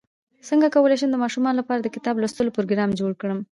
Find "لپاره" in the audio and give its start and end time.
1.61-1.79